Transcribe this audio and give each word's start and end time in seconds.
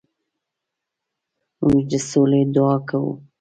موږ 1.63 1.81
د 1.91 1.93
سولې 2.09 2.41
دعا 2.55 2.77
کوو. 2.87 3.13